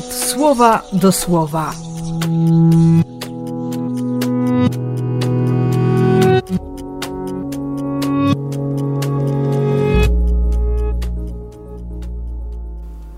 słowa 0.00 0.82
do 0.92 1.12
słowa. 1.12 1.72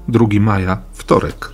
Drugi 0.09 0.41
maja, 0.41 0.83
wtorek. 0.93 1.53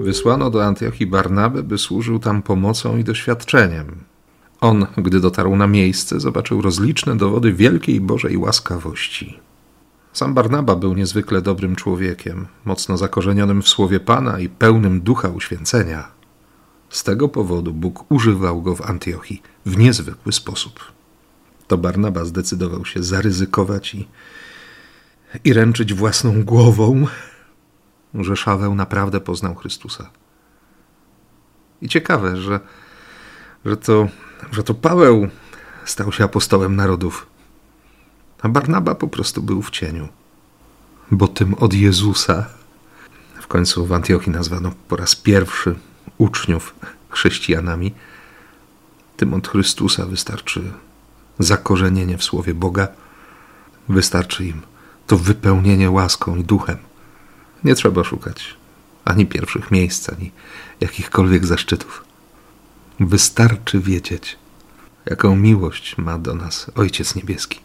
Wysłano 0.00 0.50
do 0.50 0.64
Antiochii 0.64 1.06
Barnabę, 1.06 1.62
by 1.62 1.78
służył 1.78 2.18
tam 2.18 2.42
pomocą 2.42 2.96
i 2.96 3.04
doświadczeniem. 3.04 4.05
On, 4.66 4.86
gdy 4.96 5.20
dotarł 5.20 5.56
na 5.56 5.66
miejsce, 5.66 6.20
zobaczył 6.20 6.62
rozliczne 6.62 7.16
dowody 7.16 7.52
wielkiej 7.52 8.00
Bożej 8.00 8.36
łaskawości. 8.36 9.40
Sam 10.12 10.34
Barnaba 10.34 10.76
był 10.76 10.94
niezwykle 10.94 11.42
dobrym 11.42 11.76
człowiekiem, 11.76 12.46
mocno 12.64 12.96
zakorzenionym 12.96 13.62
w 13.62 13.68
słowie 13.68 14.00
Pana 14.00 14.40
i 14.40 14.48
pełnym 14.48 15.00
ducha 15.00 15.28
uświęcenia. 15.28 16.08
Z 16.90 17.04
tego 17.04 17.28
powodu 17.28 17.72
Bóg 17.72 18.12
używał 18.12 18.62
go 18.62 18.76
w 18.76 18.82
Antiochii 18.82 19.42
w 19.66 19.78
niezwykły 19.78 20.32
sposób. 20.32 20.80
To 21.66 21.78
Barnaba 21.78 22.24
zdecydował 22.24 22.84
się 22.84 23.02
zaryzykować 23.02 23.94
i, 23.94 24.08
i 25.44 25.52
ręczyć 25.52 25.94
własną 25.94 26.44
głową, 26.44 27.06
że 28.14 28.36
Szaweł 28.36 28.74
naprawdę 28.74 29.20
poznał 29.20 29.54
Chrystusa. 29.54 30.10
I 31.82 31.88
ciekawe, 31.88 32.36
że, 32.36 32.60
że, 33.64 33.76
to, 33.76 34.08
że 34.52 34.62
to 34.62 34.74
Paweł 34.74 35.28
stał 35.84 36.12
się 36.12 36.24
apostołem 36.24 36.76
narodów, 36.76 37.26
a 38.42 38.48
Barnaba 38.48 38.94
po 38.94 39.08
prostu 39.08 39.42
był 39.42 39.62
w 39.62 39.70
cieniu, 39.70 40.08
bo 41.10 41.28
tym 41.28 41.54
od 41.54 41.74
Jezusa 41.74 42.46
w 43.40 43.46
końcu 43.46 43.86
w 43.86 43.92
Antiochii 43.92 44.32
nazwano 44.32 44.72
po 44.88 44.96
raz 44.96 45.16
pierwszy 45.16 45.74
uczniów 46.18 46.74
chrześcijanami. 47.10 47.94
Tym 49.16 49.34
od 49.34 49.48
Chrystusa 49.48 50.06
wystarczy 50.06 50.72
zakorzenienie 51.38 52.18
w 52.18 52.24
słowie 52.24 52.54
Boga, 52.54 52.88
wystarczy 53.88 54.44
im 54.44 54.62
to 55.06 55.16
wypełnienie 55.16 55.90
łaską 55.90 56.36
i 56.36 56.44
duchem. 56.44 56.76
Nie 57.64 57.74
trzeba 57.74 58.04
szukać 58.04 58.56
ani 59.04 59.26
pierwszych 59.26 59.70
miejsc, 59.70 60.08
ani 60.08 60.32
jakichkolwiek 60.80 61.46
zaszczytów. 61.46 62.04
Wystarczy 63.00 63.80
wiedzieć, 63.80 64.38
jaką 65.06 65.36
miłość 65.36 65.98
ma 65.98 66.18
do 66.18 66.34
nas 66.34 66.70
Ojciec 66.74 67.14
Niebieski. 67.14 67.60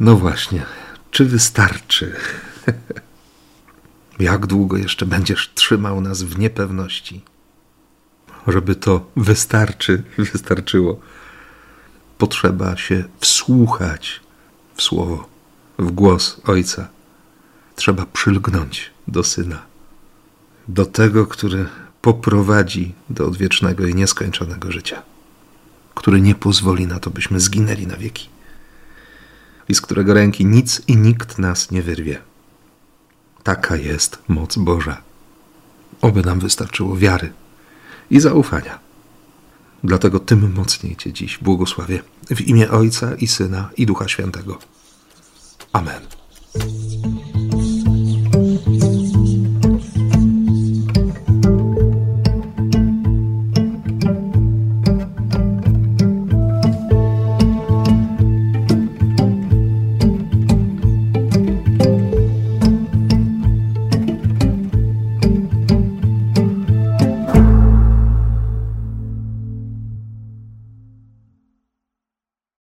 No 0.00 0.16
właśnie, 0.16 0.66
czy 1.10 1.24
wystarczy? 1.24 2.16
Jak 4.18 4.46
długo 4.46 4.76
jeszcze 4.76 5.06
będziesz 5.06 5.50
trzymał 5.54 6.00
nas 6.00 6.22
w 6.22 6.38
niepewności? 6.38 7.22
Żeby 8.46 8.74
to 8.74 9.10
wystarczy, 9.16 10.02
wystarczyło, 10.32 11.00
potrzeba 12.18 12.76
się 12.76 13.04
wsłuchać 13.20 14.20
w 14.74 14.82
słowo, 14.82 15.28
w 15.78 15.90
głos 15.90 16.40
Ojca 16.44 16.88
trzeba 17.76 18.06
przylgnąć 18.06 18.90
do 19.08 19.24
Syna, 19.24 19.62
do 20.68 20.86
tego, 20.86 21.26
który 21.26 21.68
poprowadzi 22.08 22.94
do 23.10 23.26
odwiecznego 23.26 23.86
i 23.86 23.94
nieskończonego 23.94 24.72
życia, 24.72 25.02
który 25.94 26.20
nie 26.20 26.34
pozwoli 26.34 26.86
na 26.86 27.00
to, 27.00 27.10
byśmy 27.10 27.40
zginęli 27.40 27.86
na 27.86 27.96
wieki 27.96 28.28
i 29.68 29.74
z 29.74 29.80
którego 29.80 30.14
ręki 30.14 30.46
nic 30.46 30.82
i 30.86 30.96
nikt 30.96 31.38
nas 31.38 31.70
nie 31.70 31.82
wyrwie. 31.82 32.20
Taka 33.42 33.76
jest 33.76 34.18
moc 34.28 34.56
Boża. 34.56 35.02
Oby 36.00 36.22
nam 36.22 36.40
wystarczyło 36.40 36.96
wiary 36.96 37.32
i 38.10 38.20
zaufania. 38.20 38.78
Dlatego 39.84 40.20
tym 40.20 40.52
mocniej 40.52 40.96
Cię 40.96 41.12
dziś 41.12 41.38
błogosławię 41.38 42.02
w 42.30 42.40
imię 42.40 42.70
Ojca 42.70 43.14
i 43.14 43.26
Syna 43.26 43.70
i 43.76 43.86
Ducha 43.86 44.08
Świętego. 44.08 44.58
Amen. 45.72 46.17